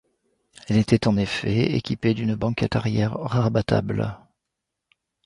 Elle 0.67 0.77
était 0.77 1.07
en 1.07 1.15
effet 1.15 1.73
équipée 1.75 2.15
d'une 2.15 2.33
banquette 2.33 2.75
arrière 2.75 3.13
rabattable. 3.19 4.17